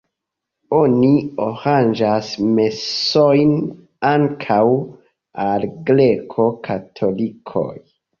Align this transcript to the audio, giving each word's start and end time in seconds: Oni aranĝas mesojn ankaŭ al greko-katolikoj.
Oni 0.75 1.09
aranĝas 1.47 2.31
mesojn 2.59 3.51
ankaŭ 4.13 4.57
al 5.45 5.67
greko-katolikoj. 5.91 7.69